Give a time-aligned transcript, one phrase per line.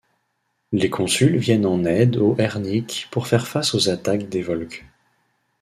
[0.71, 4.83] Les consuls viennent en aide aux Herniques pour faire face aux attaques des Volsques.